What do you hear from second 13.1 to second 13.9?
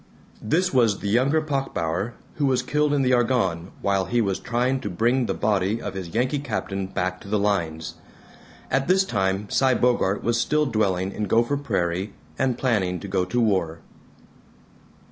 to war.